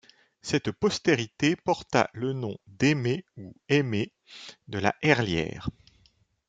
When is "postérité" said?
0.71-1.55